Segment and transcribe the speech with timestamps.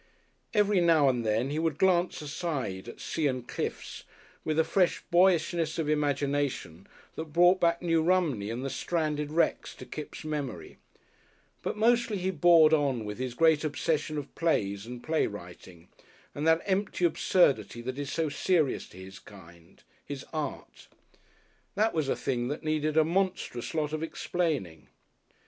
[0.55, 4.03] Every now and then he would glance aside at sea and cliffs
[4.43, 9.75] with a fresh boyishness of imagination that brought back New Romney and the stranded wrecks
[9.75, 10.79] to Kipps' memory;
[11.61, 15.87] but mostly he bored on with his great obsession of plays and playwriting,
[16.33, 20.87] and that empty absurdity that is so serious to his kind, his Art.
[21.75, 24.87] That was a thing that needed a monstrous lot of explaining.